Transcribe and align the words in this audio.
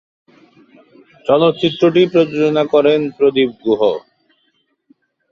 চলচ্চিত্রটি 1.25 2.01
প্রযোজনা 2.13 2.63
করেন 2.73 2.99
প্রদীপ 3.17 3.49
গুহ। 3.63 3.81